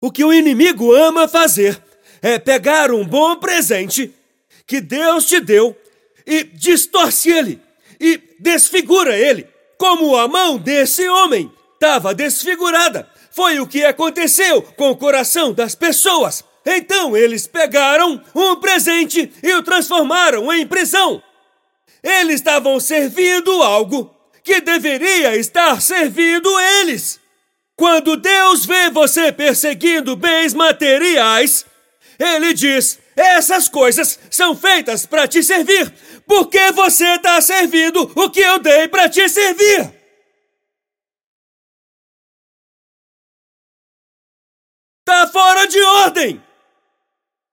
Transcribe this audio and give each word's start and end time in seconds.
O 0.00 0.10
que 0.10 0.24
o 0.24 0.32
inimigo 0.32 0.94
ama 0.94 1.28
fazer 1.28 1.80
é 2.22 2.38
pegar 2.38 2.90
um 2.90 3.04
bom 3.04 3.36
presente 3.36 4.14
que 4.66 4.80
Deus 4.80 5.26
te 5.26 5.40
deu 5.40 5.76
e 6.26 6.44
distorce 6.44 7.30
ele 7.30 7.60
e 8.00 8.18
desfigura 8.38 9.16
ele, 9.16 9.46
como 9.76 10.16
a 10.16 10.26
mão 10.26 10.56
desse 10.56 11.06
homem 11.06 11.52
estava 11.74 12.14
desfigurada. 12.14 13.08
Foi 13.30 13.60
o 13.60 13.66
que 13.66 13.84
aconteceu 13.84 14.62
com 14.62 14.90
o 14.90 14.96
coração 14.96 15.52
das 15.52 15.74
pessoas. 15.74 16.42
Então 16.64 17.16
eles 17.16 17.46
pegaram 17.46 18.22
um 18.34 18.56
presente 18.56 19.30
e 19.42 19.52
o 19.54 19.62
transformaram 19.62 20.52
em 20.52 20.66
prisão. 20.66 21.22
Eles 22.02 22.36
estavam 22.36 22.80
servindo 22.80 23.62
algo 23.62 24.14
que 24.42 24.60
deveria 24.60 25.36
estar 25.36 25.80
servindo 25.82 26.48
eles. 26.80 27.19
Quando 27.80 28.14
Deus 28.14 28.66
vê 28.66 28.90
você 28.90 29.32
perseguindo 29.32 30.14
bens 30.14 30.52
materiais, 30.52 31.64
Ele 32.18 32.52
diz: 32.52 32.98
essas 33.16 33.70
coisas 33.70 34.18
são 34.30 34.54
feitas 34.54 35.06
para 35.06 35.26
te 35.26 35.42
servir, 35.42 35.90
porque 36.26 36.72
você 36.72 37.14
está 37.14 37.40
servindo 37.40 38.02
o 38.14 38.28
que 38.28 38.40
eu 38.40 38.58
dei 38.58 38.86
para 38.86 39.08
te 39.08 39.26
servir. 39.30 39.90
Está 45.00 45.26
fora 45.28 45.66
de 45.66 45.80
ordem! 45.80 46.44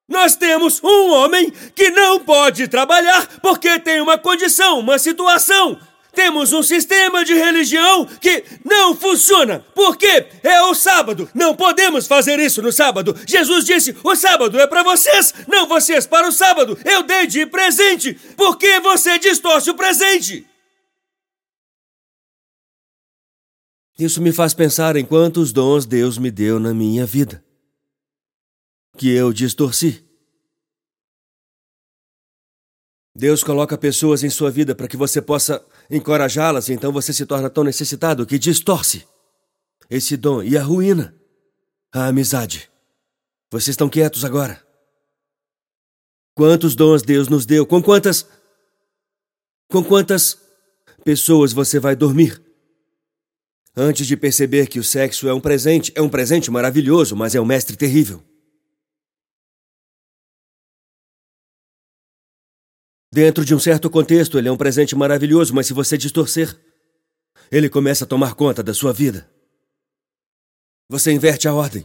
Nós 0.09 0.35
temos 0.35 0.83
um 0.83 1.09
homem 1.09 1.49
que 1.73 1.89
não 1.89 2.19
pode 2.19 2.67
trabalhar 2.67 3.39
porque 3.39 3.79
tem 3.79 4.01
uma 4.01 4.17
condição, 4.17 4.79
uma 4.79 4.99
situação. 4.99 5.79
Temos 6.17 6.51
um 6.51 6.63
sistema 6.63 7.23
de 7.23 7.35
religião 7.35 8.03
que 8.03 8.43
não 8.65 8.95
funciona. 8.95 9.63
Por 9.75 9.95
quê? 9.95 10.25
É 10.41 10.59
o 10.63 10.73
sábado. 10.73 11.29
Não 11.31 11.55
podemos 11.55 12.07
fazer 12.07 12.39
isso 12.39 12.59
no 12.59 12.71
sábado. 12.71 13.15
Jesus 13.27 13.65
disse: 13.65 13.95
o 14.03 14.15
sábado 14.15 14.59
é 14.59 14.65
para 14.65 14.81
vocês, 14.81 15.31
não 15.47 15.67
vocês 15.67 16.07
para 16.07 16.27
o 16.27 16.31
sábado. 16.31 16.75
Eu 16.83 17.03
dei 17.03 17.27
de 17.27 17.45
presente. 17.45 18.15
Por 18.35 18.57
que 18.57 18.79
você 18.79 19.19
distorce 19.19 19.69
o 19.69 19.75
presente? 19.75 20.43
Isso 23.99 24.19
me 24.19 24.33
faz 24.33 24.55
pensar 24.55 24.95
em 24.95 25.05
quantos 25.05 25.53
dons 25.53 25.85
Deus 25.85 26.17
me 26.17 26.31
deu 26.31 26.59
na 26.59 26.73
minha 26.73 27.05
vida 27.05 27.45
que 28.97 29.11
eu 29.11 29.31
distorci. 29.31 30.03
Deus 33.17 33.43
coloca 33.43 33.75
pessoas 33.75 34.23
em 34.23 34.29
sua 34.29 34.51
vida 34.51 34.75
para 34.75 34.87
que 34.87 34.95
você 34.95 35.19
possa 35.19 35.65
encorajá-las, 35.89 36.69
então 36.69 36.91
você 36.91 37.11
se 37.11 37.25
torna 37.25 37.49
tão 37.49 37.63
necessitado 37.63 38.27
que 38.27 38.37
distorce 38.37 39.07
esse 39.89 40.15
dom 40.15 40.43
e 40.43 40.55
arruína 40.55 41.15
a 41.91 42.05
amizade. 42.05 42.69
Vocês 43.51 43.69
estão 43.69 43.89
quietos 43.89 44.23
agora? 44.23 44.63
Quantos 46.35 46.75
dons 46.75 47.01
Deus 47.01 47.27
nos 47.27 47.43
deu? 47.43 47.65
Com 47.65 47.81
quantas. 47.81 48.27
Com 49.67 49.83
quantas 49.83 50.37
pessoas 51.03 51.51
você 51.51 51.79
vai 51.79 51.95
dormir? 51.95 52.39
Antes 53.75 54.05
de 54.05 54.15
perceber 54.15 54.67
que 54.67 54.77
o 54.77 54.83
sexo 54.83 55.27
é 55.27 55.33
um 55.33 55.41
presente, 55.41 55.91
é 55.95 56.01
um 56.03 56.09
presente 56.09 56.51
maravilhoso, 56.51 57.15
mas 57.15 57.33
é 57.33 57.41
um 57.41 57.45
mestre 57.45 57.75
terrível. 57.75 58.21
Dentro 63.17 63.43
de 63.43 63.55
um 63.55 63.57
certo 63.57 63.89
contexto, 63.89 64.37
ele 64.37 64.47
é 64.47 64.51
um 64.51 64.55
presente 64.55 64.95
maravilhoso, 64.95 65.51
mas 65.51 65.65
se 65.65 65.73
você 65.73 65.97
distorcer, 65.97 66.55
ele 67.49 67.67
começa 67.67 68.05
a 68.05 68.07
tomar 68.07 68.35
conta 68.35 68.61
da 68.61 68.75
sua 68.75 68.93
vida. 68.93 69.27
Você 70.87 71.11
inverte 71.11 71.47
a 71.47 71.53
ordem. 71.55 71.83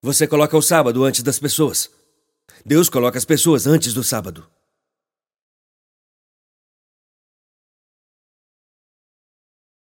Você 0.00 0.28
coloca 0.28 0.56
o 0.56 0.62
sábado 0.62 1.02
antes 1.02 1.24
das 1.24 1.40
pessoas. 1.40 1.90
Deus 2.64 2.88
coloca 2.88 3.18
as 3.18 3.24
pessoas 3.24 3.66
antes 3.66 3.92
do 3.92 4.04
sábado. 4.04 4.48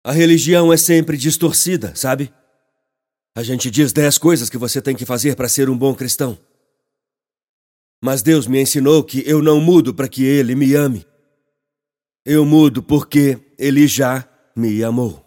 A 0.01 0.13
religião 0.13 0.71
é 0.71 0.77
sempre 0.77 1.17
distorcida, 1.17 1.93
sabe? 1.93 2.33
A 3.35 3.43
gente 3.43 3.69
diz 3.69 3.91
dez 3.91 4.17
coisas 4.17 4.49
que 4.49 4.57
você 4.57 4.81
tem 4.81 4.95
que 4.95 5.05
fazer 5.05 5.35
para 5.35 5.49
ser 5.49 5.69
um 5.69 5.77
bom 5.77 5.93
cristão. 5.93 6.39
Mas 8.03 8.23
Deus 8.23 8.47
me 8.47 8.59
ensinou 8.59 9.03
que 9.03 9.23
eu 9.27 9.41
não 9.41 9.61
mudo 9.61 9.93
para 9.93 10.07
que 10.07 10.23
Ele 10.23 10.55
me 10.55 10.73
ame. 10.73 11.05
Eu 12.25 12.45
mudo 12.45 12.81
porque 12.81 13.39
Ele 13.57 13.87
já 13.87 14.27
me 14.55 14.83
amou. 14.83 15.23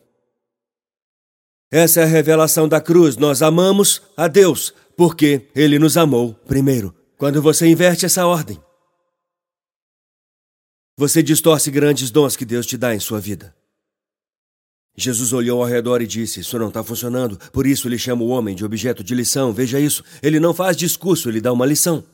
Essa 1.71 2.01
é 2.01 2.03
a 2.03 2.07
revelação 2.07 2.69
da 2.69 2.81
cruz. 2.81 3.17
Nós 3.17 3.43
amamos 3.43 4.03
a 4.17 4.27
Deus 4.27 4.75
porque 4.97 5.49
Ele 5.55 5.79
nos 5.79 5.97
amou 5.97 6.35
primeiro. 6.35 6.95
Quando 7.17 7.41
você 7.41 7.67
inverte 7.67 8.05
essa 8.05 8.27
ordem, 8.27 8.61
você 10.97 11.23
distorce 11.23 11.71
grandes 11.71 12.11
dons 12.11 12.37
que 12.37 12.45
Deus 12.45 12.67
te 12.67 12.77
dá 12.77 12.95
em 12.95 13.01
sua 13.01 13.21
vida. 13.21 13.55
Jesus 14.97 15.33
olhou 15.33 15.61
ao 15.63 15.69
redor 15.69 16.01
e 16.03 16.07
disse: 16.07 16.41
Isso 16.41 16.59
não 16.59 16.69
está 16.69 16.83
funcionando. 16.85 17.39
Por 17.51 17.67
isso 17.67 17.89
ele 17.89 17.99
chama 17.99 18.23
o 18.23 18.29
homem 18.29 18.55
de 18.55 18.65
objeto 18.65 19.03
de 19.03 19.15
lição. 19.15 19.53
Veja 19.53 19.81
isso. 19.81 20.05
Ele 20.23 20.39
não 20.39 20.55
faz 20.55 20.77
discurso, 20.77 21.29
ele 21.29 21.41
dá 21.41 21.53
uma 21.53 21.67
lição. 21.67 22.05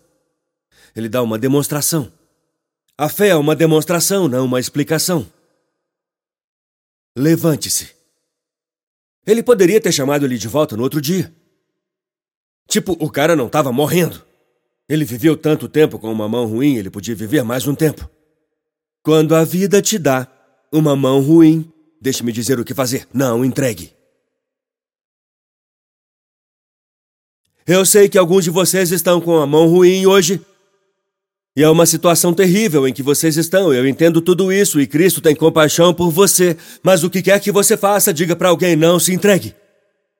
Ele 0.94 1.08
dá 1.08 1.22
uma 1.22 1.38
demonstração. 1.38 2.12
A 2.96 3.08
fé 3.08 3.28
é 3.28 3.36
uma 3.36 3.56
demonstração, 3.56 4.28
não 4.28 4.44
uma 4.44 4.60
explicação. 4.60 5.26
Levante-se. 7.16 7.94
Ele 9.26 9.42
poderia 9.42 9.80
ter 9.80 9.92
chamado 9.92 10.24
ele 10.24 10.38
de 10.38 10.48
volta 10.48 10.76
no 10.76 10.82
outro 10.82 11.00
dia. 11.00 11.34
Tipo, 12.68 12.92
o 12.92 13.10
cara 13.10 13.34
não 13.34 13.46
estava 13.46 13.72
morrendo. 13.72 14.24
Ele 14.88 15.04
viveu 15.04 15.36
tanto 15.36 15.68
tempo 15.68 15.98
com 15.98 16.12
uma 16.12 16.28
mão 16.28 16.46
ruim, 16.46 16.76
ele 16.76 16.90
podia 16.90 17.14
viver 17.14 17.42
mais 17.42 17.66
um 17.66 17.74
tempo. 17.74 18.10
Quando 19.02 19.34
a 19.34 19.44
vida 19.44 19.80
te 19.80 19.98
dá 19.98 20.26
uma 20.72 20.94
mão 20.94 21.20
ruim, 21.20 21.72
deixe-me 22.00 22.32
dizer 22.32 22.58
o 22.60 22.64
que 22.64 22.74
fazer. 22.74 23.08
Não 23.14 23.44
entregue. 23.44 23.94
Eu 27.66 27.86
sei 27.86 28.08
que 28.08 28.18
alguns 28.18 28.44
de 28.44 28.50
vocês 28.50 28.90
estão 28.90 29.20
com 29.20 29.36
a 29.36 29.46
mão 29.46 29.68
ruim 29.68 30.06
hoje 30.06 30.44
e 31.56 31.62
é 31.62 31.68
uma 31.68 31.84
situação 31.84 32.32
terrível 32.32 32.86
em 32.86 32.92
que 32.92 33.02
vocês 33.02 33.36
estão. 33.36 33.74
Eu 33.74 33.86
entendo 33.86 34.20
tudo 34.20 34.52
isso 34.52 34.80
e 34.80 34.86
Cristo 34.86 35.20
tem 35.20 35.34
compaixão 35.34 35.92
por 35.92 36.10
você. 36.10 36.56
Mas 36.82 37.02
o 37.02 37.10
que 37.10 37.22
quer 37.22 37.40
que 37.40 37.50
você 37.50 37.76
faça, 37.76 38.14
diga 38.14 38.36
para 38.36 38.48
alguém: 38.48 38.76
não 38.76 39.00
se 39.00 39.12
entregue. 39.12 39.54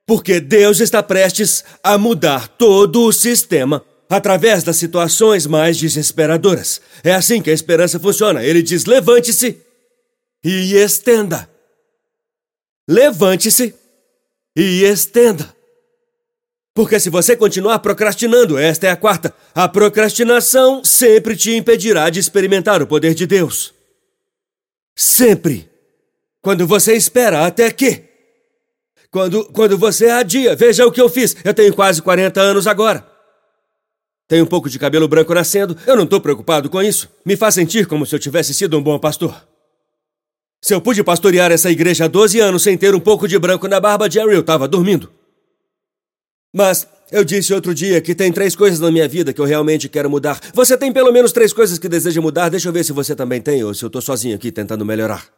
Porque 0.06 0.40
Deus 0.40 0.80
está 0.80 1.02
prestes 1.02 1.64
a 1.84 1.96
mudar 1.96 2.48
todo 2.48 3.02
o 3.02 3.12
sistema 3.12 3.84
através 4.08 4.64
das 4.64 4.76
situações 4.76 5.46
mais 5.46 5.78
desesperadoras. 5.78 6.80
É 7.04 7.12
assim 7.14 7.40
que 7.40 7.50
a 7.50 7.54
esperança 7.54 8.00
funciona. 8.00 8.42
Ele 8.42 8.60
diz: 8.60 8.84
levante-se 8.84 9.56
e 10.44 10.74
estenda. 10.74 11.48
Levante-se 12.88 13.72
e 14.56 14.82
estenda. 14.82 15.59
Porque 16.74 17.00
se 17.00 17.10
você 17.10 17.36
continuar 17.36 17.80
procrastinando, 17.80 18.56
esta 18.56 18.86
é 18.86 18.90
a 18.90 18.96
quarta, 18.96 19.34
a 19.54 19.68
procrastinação 19.68 20.84
sempre 20.84 21.36
te 21.36 21.54
impedirá 21.56 22.08
de 22.10 22.20
experimentar 22.20 22.80
o 22.80 22.86
poder 22.86 23.14
de 23.14 23.26
Deus. 23.26 23.74
Sempre. 24.94 25.68
Quando 26.40 26.66
você 26.66 26.94
espera 26.94 27.46
até 27.46 27.70
que. 27.70 28.04
Quando, 29.10 29.44
quando 29.46 29.76
você 29.76 30.08
adia, 30.08 30.54
veja 30.54 30.86
o 30.86 30.92
que 30.92 31.00
eu 31.00 31.08
fiz. 31.08 31.36
Eu 31.44 31.52
tenho 31.52 31.74
quase 31.74 32.00
40 32.00 32.40
anos 32.40 32.66
agora. 32.66 33.04
Tenho 34.28 34.44
um 34.44 34.46
pouco 34.46 34.70
de 34.70 34.78
cabelo 34.78 35.08
branco 35.08 35.34
nascendo, 35.34 35.76
eu 35.84 35.96
não 35.96 36.04
estou 36.04 36.20
preocupado 36.20 36.70
com 36.70 36.80
isso. 36.80 37.08
Me 37.24 37.36
faz 37.36 37.54
sentir 37.54 37.86
como 37.86 38.06
se 38.06 38.14
eu 38.14 38.18
tivesse 38.18 38.54
sido 38.54 38.78
um 38.78 38.82
bom 38.82 38.96
pastor. 38.96 39.44
Se 40.62 40.72
eu 40.72 40.80
pude 40.80 41.02
pastorear 41.02 41.50
essa 41.50 41.68
igreja 41.68 42.04
há 42.04 42.08
12 42.08 42.38
anos 42.38 42.62
sem 42.62 42.78
ter 42.78 42.94
um 42.94 43.00
pouco 43.00 43.26
de 43.26 43.36
branco 43.40 43.66
na 43.66 43.80
barba, 43.80 44.08
Jerry, 44.08 44.34
eu 44.34 44.40
estava 44.40 44.68
dormindo. 44.68 45.10
Mas 46.52 46.86
eu 47.10 47.24
disse 47.24 47.52
outro 47.52 47.74
dia 47.74 48.00
que 48.00 48.14
tem 48.14 48.32
três 48.32 48.54
coisas 48.54 48.78
na 48.80 48.90
minha 48.90 49.08
vida 49.08 49.32
que 49.32 49.40
eu 49.40 49.44
realmente 49.44 49.88
quero 49.88 50.08
mudar. 50.10 50.40
Você 50.54 50.76
tem 50.76 50.92
pelo 50.92 51.12
menos 51.12 51.32
três 51.32 51.52
coisas 51.52 51.78
que 51.78 51.88
deseja 51.88 52.20
mudar? 52.20 52.48
Deixa 52.48 52.68
eu 52.68 52.72
ver 52.72 52.84
se 52.84 52.92
você 52.92 53.14
também 53.14 53.40
tem 53.40 53.62
ou 53.64 53.74
se 53.74 53.84
eu 53.84 53.90
tô 53.90 54.00
sozinho 54.00 54.36
aqui 54.36 54.52
tentando 54.52 54.84
melhorar. 54.84 55.28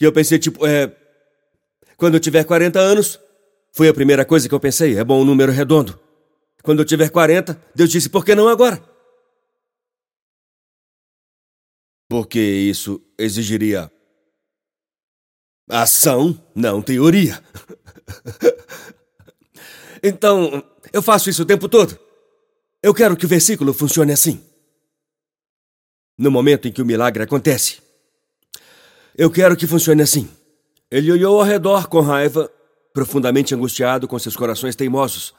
E 0.00 0.04
eu 0.04 0.12
pensei, 0.12 0.38
tipo, 0.38 0.66
é. 0.66 0.92
Quando 1.96 2.14
eu 2.14 2.20
tiver 2.20 2.44
40 2.44 2.78
anos, 2.78 3.18
foi 3.72 3.88
a 3.88 3.94
primeira 3.94 4.24
coisa 4.24 4.48
que 4.48 4.54
eu 4.54 4.60
pensei. 4.60 4.98
É 4.98 5.04
bom 5.04 5.22
um 5.22 5.24
número 5.24 5.52
redondo. 5.52 5.98
Quando 6.62 6.80
eu 6.80 6.84
tiver 6.84 7.08
40, 7.08 7.58
Deus 7.74 7.90
disse, 7.90 8.08
por 8.08 8.24
que 8.24 8.34
não 8.34 8.48
agora? 8.48 8.82
Porque 12.08 12.40
isso 12.40 13.00
exigiria 13.18 13.90
ação, 15.68 16.40
não 16.54 16.82
teoria. 16.82 17.42
Então, 20.02 20.62
eu 20.92 21.02
faço 21.02 21.30
isso 21.30 21.42
o 21.42 21.46
tempo 21.46 21.68
todo. 21.68 21.98
Eu 22.82 22.94
quero 22.94 23.16
que 23.16 23.24
o 23.24 23.28
versículo 23.28 23.72
funcione 23.72 24.12
assim. 24.12 24.40
No 26.18 26.30
momento 26.30 26.68
em 26.68 26.72
que 26.72 26.80
o 26.80 26.86
milagre 26.86 27.22
acontece, 27.22 27.82
eu 29.16 29.30
quero 29.30 29.56
que 29.56 29.66
funcione 29.66 30.02
assim. 30.02 30.28
Ele 30.90 31.10
olhou 31.10 31.38
ao 31.38 31.46
redor 31.46 31.88
com 31.88 32.00
raiva, 32.00 32.50
profundamente 32.92 33.54
angustiado 33.54 34.06
com 34.06 34.18
seus 34.18 34.36
corações 34.36 34.76
teimosos. 34.76 35.34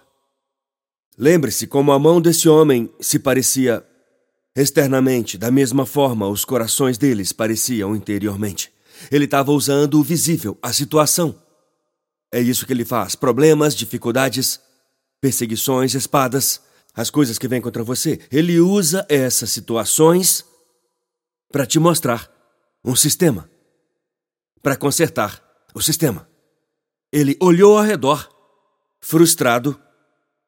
Lembre-se 1.17 1.65
como 1.65 1.91
a 1.91 1.97
mão 1.97 2.21
desse 2.21 2.47
homem 2.47 2.91
se 2.99 3.17
parecia 3.17 3.83
externamente, 4.55 5.37
da 5.37 5.49
mesma 5.51 5.85
forma 5.85 6.27
os 6.27 6.43
corações 6.43 6.97
deles 6.97 7.31
pareciam 7.31 7.95
interiormente. 7.95 8.71
Ele 9.11 9.25
estava 9.25 9.51
usando 9.51 9.99
o 9.99 10.03
visível, 10.03 10.57
a 10.61 10.73
situação. 10.73 11.35
É 12.31 12.39
isso 12.39 12.65
que 12.65 12.73
ele 12.73 12.85
faz: 12.85 13.15
problemas, 13.15 13.75
dificuldades, 13.75 14.59
perseguições, 15.21 15.93
espadas, 15.93 16.61
as 16.93 17.09
coisas 17.09 17.37
que 17.37 17.47
vêm 17.47 17.61
contra 17.61 17.83
você. 17.83 18.19
Ele 18.31 18.59
usa 18.59 19.05
essas 19.09 19.51
situações 19.51 20.45
para 21.51 21.65
te 21.65 21.79
mostrar 21.79 22.29
um 22.83 22.95
sistema, 22.95 23.49
para 24.61 24.75
consertar 24.75 25.41
o 25.73 25.81
sistema. 25.81 26.27
Ele 27.11 27.37
olhou 27.39 27.77
ao 27.77 27.83
redor, 27.83 28.29
frustrado, 28.99 29.79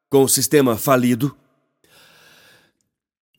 com 0.09 0.23
o 0.23 0.29
sistema 0.29 0.77
falido, 0.77 1.35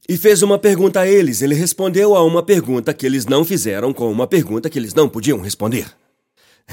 e 0.08 0.16
fez 0.16 0.42
uma 0.42 0.58
pergunta 0.58 1.00
a 1.00 1.06
eles. 1.06 1.42
Ele 1.42 1.54
respondeu 1.54 2.16
a 2.16 2.24
uma 2.24 2.42
pergunta 2.42 2.94
que 2.94 3.06
eles 3.06 3.26
não 3.26 3.44
fizeram 3.44 3.92
com 3.92 4.10
uma 4.10 4.26
pergunta 4.26 4.70
que 4.70 4.78
eles 4.78 4.94
não 4.94 5.08
podiam 5.08 5.40
responder. 5.40 5.94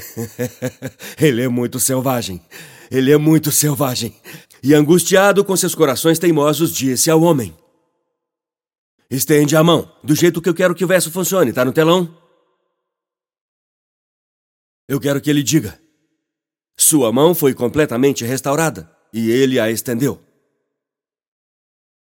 ele 1.20 1.42
é 1.42 1.48
muito 1.48 1.78
selvagem. 1.78 2.40
Ele 2.90 3.12
é 3.12 3.16
muito 3.16 3.50
selvagem. 3.50 4.14
E 4.62 4.74
angustiado 4.74 5.44
com 5.44 5.56
seus 5.56 5.74
corações 5.74 6.18
teimosos, 6.18 6.72
disse 6.72 7.10
ao 7.10 7.22
homem: 7.22 7.56
Estende 9.10 9.56
a 9.56 9.62
mão, 9.62 9.90
do 10.02 10.14
jeito 10.14 10.40
que 10.40 10.48
eu 10.48 10.54
quero 10.54 10.74
que 10.74 10.84
o 10.84 10.88
verso 10.88 11.10
funcione, 11.10 11.52
tá 11.52 11.64
no 11.64 11.72
telão? 11.72 12.16
Eu 14.88 14.98
quero 15.00 15.20
que 15.20 15.30
ele 15.30 15.42
diga: 15.42 15.80
Sua 16.76 17.12
mão 17.12 17.34
foi 17.34 17.54
completamente 17.54 18.24
restaurada, 18.24 18.90
e 19.12 19.30
ele 19.30 19.60
a 19.60 19.70
estendeu. 19.70 20.20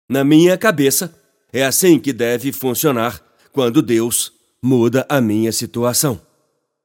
Na 0.09 0.25
minha 0.25 0.57
cabeça, 0.57 1.15
é 1.53 1.65
assim 1.65 1.99
que 1.99 2.13
deve 2.13 2.53
funcionar 2.53 3.23
quando 3.53 3.83
Deus 3.83 4.33
muda 4.63 5.07
a 5.09 5.21
minha 5.21 5.53
situação. 5.53 6.21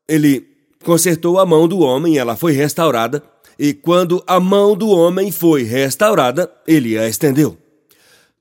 Ele 0.08 0.53
consertou 0.84 1.40
a 1.40 1.46
mão 1.46 1.68
do 1.68 1.80
homem, 1.80 2.18
ela 2.18 2.36
foi 2.36 2.52
restaurada, 2.54 3.24
e 3.58 3.74
quando 3.74 4.24
a 4.28 4.40
mão 4.40 4.76
do 4.76 4.90
homem 4.90 5.32
foi 5.32 5.64
restaurada, 5.64 6.52
ele 6.68 6.98
a 6.98 7.08
estendeu. 7.08 7.58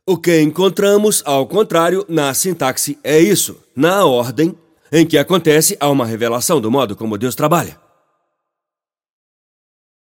O 0.06 0.18
que 0.18 0.40
encontramos, 0.40 1.22
ao 1.24 1.46
contrário, 1.46 2.04
na 2.08 2.34
sintaxe 2.34 2.98
é 3.04 3.20
isso, 3.20 3.62
na 3.74 4.04
ordem 4.04 4.58
em 4.90 5.06
que 5.06 5.16
acontece 5.16 5.76
há 5.80 5.88
uma 5.88 6.04
revelação 6.04 6.60
do 6.60 6.70
modo 6.70 6.96
como 6.96 7.16
Deus 7.16 7.34
trabalha. 7.34 7.80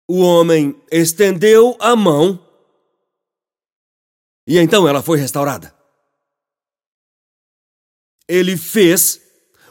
O 0.09 0.21
homem 0.21 0.81
estendeu 0.93 1.77
a 1.81 1.97
mão 1.97 2.39
e 4.47 4.59
então 4.59 4.87
ela 4.87 5.03
foi 5.03 5.19
restaurada. 5.19 5.75
Ele 8.29 8.57
fez 8.57 9.21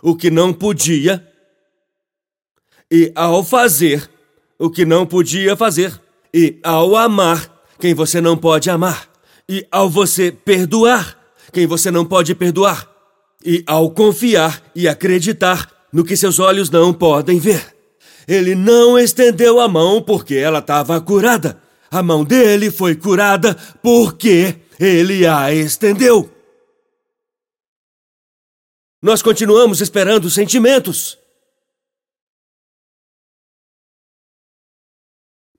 o 0.01 0.15
que 0.15 0.29
não 0.29 0.53
podia, 0.53 1.25
e 2.91 3.11
ao 3.15 3.43
fazer 3.43 4.09
o 4.57 4.69
que 4.69 4.85
não 4.85 5.05
podia 5.05 5.55
fazer, 5.55 5.99
e 6.33 6.59
ao 6.63 6.95
amar 6.95 7.51
quem 7.79 7.93
você 7.93 8.21
não 8.21 8.37
pode 8.37 8.69
amar, 8.69 9.09
e 9.49 9.65
ao 9.71 9.89
você 9.89 10.31
perdoar 10.31 11.17
quem 11.51 11.65
você 11.67 11.91
não 11.91 12.05
pode 12.05 12.33
perdoar, 12.35 12.89
e 13.43 13.63
ao 13.67 13.91
confiar 13.91 14.61
e 14.73 14.87
acreditar 14.87 15.69
no 15.91 16.03
que 16.03 16.17
seus 16.17 16.39
olhos 16.39 16.69
não 16.69 16.93
podem 16.93 17.39
ver. 17.39 17.75
Ele 18.27 18.55
não 18.55 18.97
estendeu 18.97 19.59
a 19.59 19.67
mão 19.67 20.01
porque 20.01 20.35
ela 20.35 20.59
estava 20.59 20.99
curada. 20.99 21.61
A 21.91 22.01
mão 22.01 22.23
dele 22.25 22.71
foi 22.71 22.95
curada 22.95 23.55
porque 23.81 24.55
ele 24.79 25.25
a 25.25 25.53
estendeu. 25.53 26.29
Nós 29.01 29.21
continuamos 29.21 29.81
esperando 29.81 30.29
sentimentos. 30.29 31.17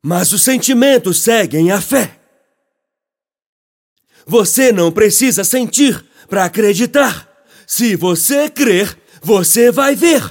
Mas 0.07 0.33
os 0.33 0.43
sentimentos 0.43 1.21
seguem 1.21 1.73
a 1.73 1.81
fé. 1.81 2.17
Você 4.25 4.71
não 4.71 4.93
precisa 4.93 5.43
sentir 5.43 6.01
para 6.29 6.45
acreditar. 6.45 7.29
Se 7.67 7.97
você 7.97 8.49
crer, 8.49 8.97
você 9.21 9.73
vai 9.73 9.97
ver 9.97 10.23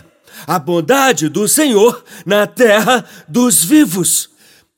a 0.47 0.57
bondade 0.57 1.27
do 1.27 1.45
Senhor 1.45 2.05
na 2.25 2.47
terra 2.47 3.03
dos 3.27 3.65
vivos. 3.65 4.29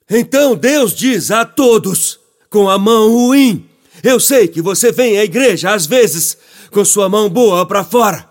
Então 0.10 0.56
Deus 0.56 0.96
diz 0.96 1.30
a 1.30 1.46
todos, 1.46 2.20
com 2.50 2.68
a 2.68 2.80
mão 2.80 3.12
ruim: 3.12 3.70
Eu 4.02 4.20
sei 4.20 4.48
que 4.48 4.64
você 4.64 4.92
vem 4.92 5.20
à 5.20 5.24
igreja 5.24 5.76
às 5.76 5.86
vezes 5.86 6.36
com 6.72 6.84
sua 6.84 7.08
mão 7.08 7.30
boa 7.30 7.68
para 7.68 7.84
fora. 7.84 8.28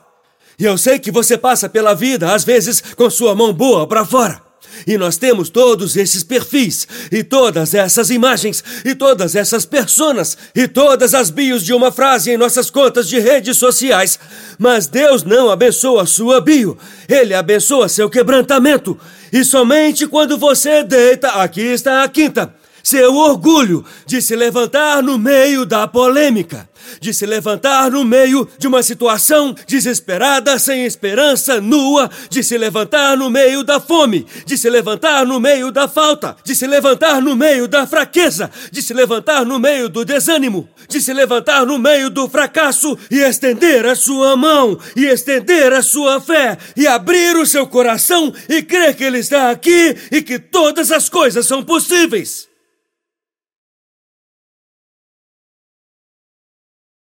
E 0.59 0.65
eu 0.65 0.77
sei 0.77 0.99
que 0.99 1.13
você 1.13 1.39
passa 1.39 1.69
pela 1.69 1.95
vida 1.95 2.35
às 2.35 2.43
vezes 2.43 2.81
com 2.97 3.09
sua 3.09 3.37
mão 3.37 3.53
boa 3.53 3.87
para 3.87 4.05
fora. 4.05 4.45
E 4.87 4.99
nós 4.99 5.17
temos 5.17 5.49
todos 5.49 5.97
esses 5.97 6.23
perfis, 6.23 6.87
e 7.11 7.25
todas 7.25 7.75
essas 7.75 8.11
imagens, 8.11 8.62
e 8.85 8.94
todas 8.94 9.35
essas 9.35 9.64
personas, 9.64 10.37
e 10.55 10.69
todas 10.69 11.14
as 11.14 11.31
bios 11.31 11.64
de 11.64 11.73
uma 11.73 11.91
frase 11.91 12.31
em 12.31 12.37
nossas 12.37 12.70
contas 12.70 13.08
de 13.08 13.19
redes 13.19 13.56
sociais. 13.56 14.19
Mas 14.58 14.87
Deus 14.87 15.23
não 15.23 15.50
abençoa 15.50 16.06
sua 16.06 16.41
bio, 16.41 16.76
Ele 17.08 17.35
abençoa 17.35 17.88
seu 17.88 18.11
quebrantamento. 18.11 18.99
E 19.32 19.44
somente 19.44 20.06
quando 20.06 20.37
você 20.38 20.82
deita, 20.82 21.29
aqui 21.29 21.62
está 21.62 22.03
a 22.03 22.08
quinta 22.08 22.55
seu 22.87 23.17
orgulho 23.17 23.85
de 24.06 24.23
se 24.23 24.37
levantar 24.37 25.03
no 25.03 25.19
meio 25.19 25.67
da 25.67 25.88
polêmica, 25.88 26.69
de 27.00 27.12
se 27.12 27.27
levantar 27.27 27.91
no 27.91 28.05
meio 28.05 28.49
de 28.59 28.67
uma 28.67 28.83
situação 28.83 29.55
desesperada, 29.67 30.59
sem 30.59 30.85
esperança, 30.85 31.61
nua, 31.61 32.11
de 32.31 32.43
se 32.43 32.56
levantar 32.56 33.17
no 33.17 33.31
meio 33.31 33.62
da 33.62 33.81
fome, 33.81 34.27
de 34.44 34.56
se 34.56 34.69
levantar 34.69 35.27
no 35.27 35.41
meio 35.41 35.71
da 35.71 35.88
falta, 35.88 36.37
de 36.44 36.55
se 36.55 36.67
levantar 36.67 37.21
no 37.21 37.37
meio 37.37 37.69
da 37.69 37.87
fraqueza, 37.87 38.50
de 38.71 38.83
se 38.83 38.93
levantar 38.94 39.44
no 39.44 39.59
meio 39.59 39.88
do 39.88 40.05
desânimo, 40.05 40.69
de 40.88 41.00
se 41.00 41.12
levantar 41.12 41.67
no 41.67 41.79
meio 41.79 42.11
do 42.11 42.29
fracasso 42.29 42.99
e 43.11 43.19
estender 43.21 43.87
a 43.87 43.94
sua 43.94 44.37
mão, 44.37 44.79
e 44.94 45.05
estender 45.05 45.73
a 45.73 45.82
sua 45.82 46.21
fé, 46.21 46.59
e 46.77 46.87
abrir 46.87 47.37
o 47.37 47.47
seu 47.47 47.67
coração 47.67 48.32
e 48.49 48.62
crer 48.62 48.94
que 48.94 49.05
Ele 49.05 49.19
está 49.19 49.50
aqui 49.50 49.97
e 50.11 50.23
que 50.23 50.39
todas 50.39 50.91
as 50.91 51.09
coisas 51.09 51.47
são 51.47 51.62
possíveis. 51.62 52.49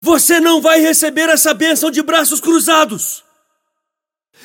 Você 0.00 0.40
não 0.40 0.62
vai 0.62 0.80
receber 0.80 1.28
essa 1.28 1.52
bênção 1.52 1.90
de 1.90 2.02
braços 2.02 2.40
cruzados, 2.40 3.22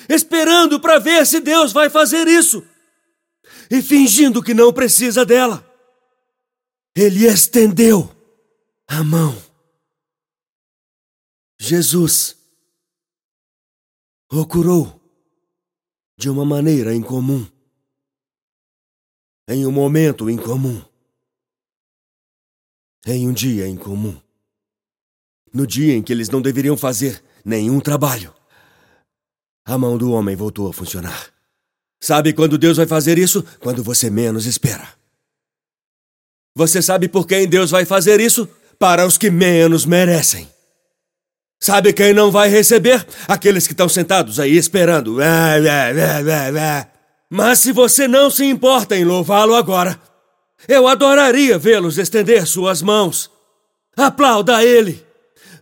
esperando 0.09 0.79
para 0.79 0.99
ver 0.99 1.25
se 1.25 1.39
Deus 1.39 1.71
vai 1.71 1.89
fazer 1.89 2.27
isso 2.27 2.65
e 3.71 3.81
fingindo 3.81 4.43
que 4.43 4.53
não 4.53 4.73
precisa 4.73 5.25
dela. 5.25 5.65
Ele 6.93 7.25
estendeu 7.25 8.13
a 8.87 9.01
mão. 9.03 9.41
Jesus 11.57 12.35
o 14.29 14.45
curou 14.45 15.01
de 16.17 16.29
uma 16.29 16.43
maneira 16.43 16.93
incomum, 16.93 17.49
em 19.47 19.65
um 19.65 19.71
momento 19.71 20.29
incomum, 20.29 20.83
em 23.05 23.27
um 23.27 23.33
dia 23.33 23.67
incomum 23.67 24.24
no 25.55 25.65
dia 25.65 25.95
em 25.95 26.03
que 26.03 26.11
eles 26.11 26.29
não 26.29 26.41
deveriam 26.41 26.75
fazer 26.75 27.23
nenhum 27.43 27.79
trabalho. 27.79 28.33
A 29.65 29.77
mão 29.77 29.97
do 29.97 30.11
homem 30.11 30.35
voltou 30.35 30.67
a 30.69 30.73
funcionar. 30.73 31.27
Sabe 31.99 32.33
quando 32.33 32.57
Deus 32.57 32.75
vai 32.75 32.85
fazer 32.85 33.17
isso? 33.17 33.43
Quando 33.61 33.81
você 33.81 34.09
menos 34.09 34.45
espera. 34.45 34.87
Você 36.53 36.81
sabe 36.81 37.07
por 37.07 37.25
quem 37.25 37.47
Deus 37.47 37.71
vai 37.71 37.85
fazer 37.85 38.19
isso? 38.19 38.47
Para 38.77 39.07
os 39.07 39.17
que 39.17 39.31
menos 39.31 39.85
merecem. 39.85 40.47
Sabe 41.57 41.93
quem 41.93 42.13
não 42.13 42.29
vai 42.29 42.49
receber? 42.49 43.07
Aqueles 43.27 43.65
que 43.65 43.73
estão 43.73 43.87
sentados 43.87 44.41
aí 44.41 44.57
esperando. 44.57 45.17
Mas 47.29 47.59
se 47.59 47.71
você 47.71 48.07
não 48.09 48.29
se 48.29 48.43
importa 48.43 48.95
em 48.95 49.05
louvá-lo 49.05 49.55
agora, 49.55 49.99
eu 50.67 50.85
adoraria 50.87 51.57
vê-los 51.57 51.97
estender 51.97 52.45
suas 52.45 52.81
mãos. 52.81 53.31
Aplauda 53.95 54.61
ele. 54.63 55.04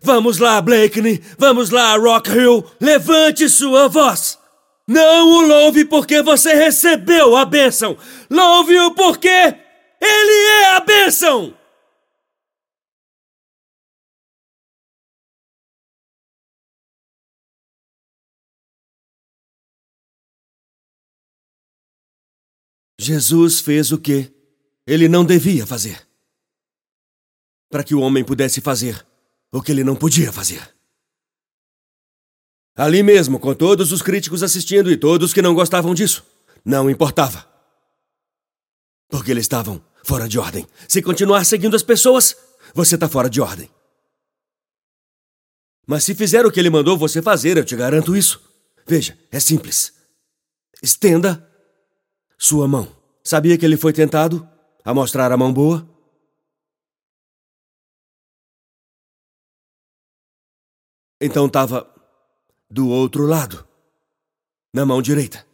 Vamos 0.03 0.37
lá, 0.37 0.61
Blakeney. 0.61 1.23
Vamos 1.37 1.69
lá, 1.69 1.95
Rock 1.95 2.29
Hill. 2.29 2.69
Levante 2.79 3.47
sua 3.47 3.87
voz. 3.87 4.37
Não 4.85 5.29
o 5.29 5.41
louve 5.47 5.85
porque 5.85 6.21
você 6.21 6.53
recebeu 6.53 7.37
a 7.37 7.45
bênção. 7.45 7.97
Louve-o 8.29 8.93
porque 8.95 9.29
ele 9.29 10.49
é 10.61 10.75
a 10.75 10.79
bênção. 10.81 11.57
Jesus 22.99 23.61
fez 23.61 23.91
o 23.93 23.97
que 23.97 24.33
ele 24.85 25.07
não 25.07 25.25
devia 25.25 25.65
fazer. 25.65 26.05
para 27.69 27.83
que 27.83 27.95
o 27.95 28.01
homem 28.01 28.23
pudesse 28.23 28.61
fazer 28.61 29.03
o 29.53 29.61
que 29.61 29.71
ele 29.71 29.83
não 29.83 29.95
podia 29.95 30.33
fazer. 30.33 30.67
Ali 32.75 33.03
mesmo, 33.03 33.39
com 33.39 33.53
todos 33.53 33.91
os 33.91 34.01
críticos 34.01 34.41
assistindo 34.41 34.91
e 34.91 34.97
todos 34.97 35.31
que 35.31 35.43
não 35.43 35.53
gostavam 35.53 35.93
disso, 35.93 36.25
não 36.65 36.89
importava. 36.89 37.47
Porque 39.07 39.29
eles 39.29 39.43
estavam 39.43 39.79
fora 40.03 40.27
de 40.27 40.39
ordem. 40.39 40.67
Se 40.87 41.03
continuar 41.03 41.45
seguindo 41.45 41.75
as 41.75 41.83
pessoas, 41.83 42.35
você 42.73 42.95
está 42.95 43.07
fora 43.07 43.29
de 43.29 43.39
ordem. 43.39 43.69
Mas 45.85 46.03
se 46.03 46.15
fizer 46.15 46.45
o 46.47 46.51
que 46.51 46.59
ele 46.59 46.71
mandou 46.71 46.97
você 46.97 47.21
fazer, 47.21 47.55
eu 47.55 47.63
te 47.63 47.75
garanto 47.75 48.15
isso. 48.15 48.41
Veja, 48.87 49.15
é 49.31 49.39
simples. 49.39 49.93
Estenda 50.81 51.47
sua 52.39 52.67
mão. 52.67 52.87
Sabia 53.23 53.55
que 53.55 53.65
ele 53.65 53.77
foi 53.77 53.93
tentado 53.93 54.47
a 54.83 54.93
mostrar 54.95 55.31
a 55.31 55.37
mão 55.37 55.53
boa? 55.53 55.87
Então 61.25 61.45
estava 61.45 61.89
do 62.69 62.89
outro 62.89 63.25
lado, 63.25 63.65
na 64.73 64.85
mão 64.85 65.01
direita. 65.01 65.47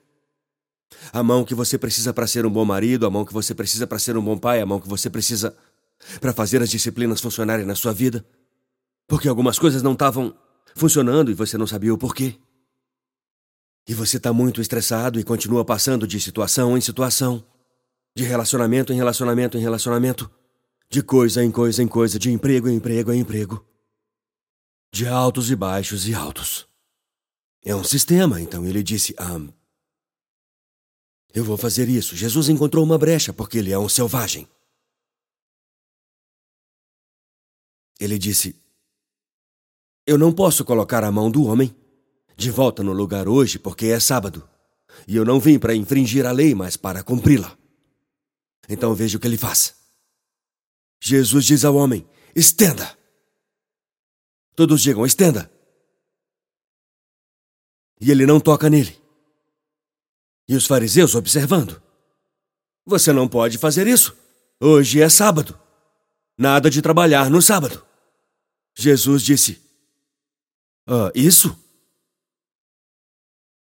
A 1.13 1.21
mão 1.21 1.45
que 1.45 1.53
você 1.53 1.77
precisa 1.77 2.11
para 2.11 2.25
ser 2.25 2.43
um 2.43 2.49
bom 2.49 2.65
marido, 2.65 3.05
a 3.05 3.09
mão 3.11 3.23
que 3.23 3.31
você 3.31 3.53
precisa 3.53 3.85
para 3.85 3.99
ser 3.99 4.17
um 4.17 4.23
bom 4.23 4.35
pai, 4.35 4.61
a 4.61 4.65
mão 4.65 4.79
que 4.79 4.89
você 4.89 5.11
precisa 5.11 5.55
para 6.19 6.33
fazer 6.33 6.59
as 6.63 6.71
disciplinas 6.71 7.21
funcionarem 7.21 7.67
na 7.67 7.75
sua 7.75 7.93
vida. 7.93 8.25
Porque 9.07 9.27
algumas 9.27 9.59
coisas 9.59 9.83
não 9.83 9.93
estavam 9.93 10.35
funcionando 10.73 11.29
e 11.29 11.35
você 11.35 11.55
não 11.55 11.67
sabia 11.67 11.93
o 11.93 11.99
porquê. 11.99 12.35
E 13.87 13.93
você 13.93 14.17
está 14.17 14.33
muito 14.33 14.61
estressado 14.61 15.19
e 15.19 15.23
continua 15.23 15.63
passando 15.63 16.07
de 16.07 16.19
situação 16.19 16.75
em 16.75 16.81
situação, 16.81 17.45
de 18.15 18.23
relacionamento 18.23 18.91
em 18.91 18.95
relacionamento 18.95 19.55
em 19.55 19.61
relacionamento, 19.61 20.31
de 20.89 21.03
coisa 21.03 21.43
em 21.43 21.51
coisa 21.51 21.83
em 21.83 21.87
coisa, 21.87 22.17
de 22.17 22.31
emprego 22.31 22.67
em 22.67 22.77
emprego 22.77 23.13
em 23.13 23.19
emprego, 23.19 23.63
de 24.91 25.07
altos 25.07 25.51
e 25.51 25.55
baixos 25.55 26.07
e 26.07 26.13
altos. 26.13 26.67
É 27.63 27.75
um 27.75 27.83
sistema, 27.83 28.41
então 28.41 28.65
ele 28.65 28.81
disse: 28.81 29.13
ah, 29.17 29.39
Eu 31.33 31.43
vou 31.43 31.57
fazer 31.57 31.87
isso. 31.89 32.15
Jesus 32.15 32.49
encontrou 32.49 32.83
uma 32.83 32.97
brecha 32.97 33.33
porque 33.33 33.57
ele 33.57 33.71
é 33.71 33.77
um 33.77 33.89
selvagem. 33.89 34.47
Ele 37.99 38.17
disse: 38.17 38.55
Eu 40.05 40.17
não 40.17 40.31
posso 40.31 40.63
colocar 40.63 41.03
a 41.03 41.11
mão 41.11 41.29
do 41.29 41.43
homem 41.43 41.75
de 42.37 42.49
volta 42.49 42.81
no 42.81 42.93
lugar 42.93 43.27
hoje 43.27 43.59
porque 43.59 43.87
é 43.87 43.99
sábado. 43.99 44.47
E 45.07 45.15
eu 45.15 45.25
não 45.25 45.39
vim 45.39 45.59
para 45.59 45.75
infringir 45.75 46.25
a 46.25 46.31
lei, 46.31 46.55
mas 46.55 46.77
para 46.77 47.03
cumpri-la. 47.03 47.57
Então 48.67 48.93
veja 48.95 49.17
o 49.17 49.19
que 49.19 49.27
ele 49.27 49.37
faz. 49.37 49.75
Jesus 51.01 51.45
diz 51.45 51.65
ao 51.65 51.75
homem: 51.75 52.07
Estenda. 52.35 52.98
Todos 54.59 54.81
digam: 54.81 55.05
Estenda 55.05 55.49
e 58.01 58.11
ele 58.11 58.25
não 58.25 58.41
toca 58.41 58.69
nele. 58.69 59.01
E 60.49 60.53
os 60.53 60.67
fariseus 60.67 61.15
observando. 61.15 61.81
Você 62.85 63.13
não 63.13 63.25
pode 63.25 63.57
fazer 63.57 63.87
isso. 63.87 64.17
Hoje 64.59 65.01
é 65.01 65.07
sábado. 65.07 65.57
Nada 66.37 66.69
de 66.69 66.81
trabalhar 66.81 67.29
no 67.29 67.41
sábado. 67.41 67.87
Jesus 68.77 69.23
disse: 69.23 69.63
Ah, 70.85 71.09
isso? 71.15 71.57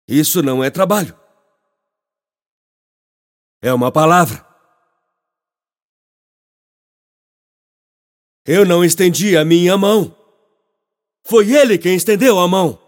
Isso 0.08 0.42
não 0.42 0.64
é 0.64 0.70
trabalho. 0.70 1.14
É 3.62 3.74
uma 3.74 3.92
palavra. 3.92 4.48
Eu 8.46 8.66
não 8.66 8.82
estendi 8.82 9.36
a 9.36 9.44
minha 9.44 9.78
mão. 9.78 10.24
Foi 11.27 11.51
ele 11.51 11.77
quem 11.77 11.96
estendeu 11.96 12.39
a 12.39 12.48
mão. 12.48 12.79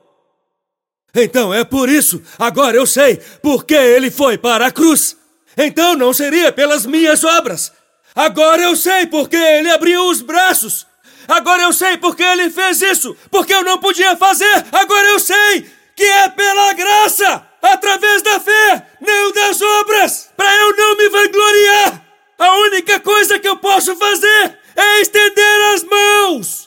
Então 1.13 1.51
é 1.53 1.63
por 1.63 1.89
isso, 1.89 2.22
agora 2.38 2.77
eu 2.77 2.86
sei, 2.86 3.20
porque 3.41 3.74
ele 3.74 4.12
foi 4.12 4.38
para 4.38 4.67
a 4.67 4.72
cruz. 4.72 5.17
Então 5.58 5.96
não 5.96 6.13
seria 6.13 6.51
pelas 6.51 6.86
minhas 6.86 7.24
obras. 7.24 7.72
Agora 8.13 8.62
eu 8.62 8.75
sei 8.75 9.08
porque 9.08 9.36
ele 9.36 9.72
abriu 9.72 10.08
os 10.08 10.22
braços. 10.22 10.86
Agora 11.27 11.63
eu 11.63 11.74
sei 11.74 11.98
porque 11.98 12.24
ele 12.24 12.50
fez 12.51 12.82
isso, 12.82 13.17
porque 13.32 13.53
eu 13.53 13.63
não 13.63 13.79
podia 13.79 14.15
fazer. 14.15 14.65
Agora 14.72 15.08
eu 15.10 15.20
sei 15.20 15.65
que 15.96 16.03
é 16.03 16.29
pela 16.29 16.74
graça, 16.74 17.44
através 17.62 18.22
da 18.22 18.39
fé, 18.39 18.88
não 19.01 19.32
das 19.32 19.60
obras, 19.62 20.29
para 20.38 20.56
eu 20.56 20.77
não 20.77 20.96
me 20.96 21.10
vangloriar. 21.10 22.06
A 22.38 22.56
única 22.60 23.00
coisa 23.00 23.39
que 23.39 23.48
eu 23.48 23.58
posso 23.58 23.96
fazer 23.96 24.60
é 24.75 25.01
estender 25.01 25.74
as 25.74 25.84
mãos. 25.84 26.66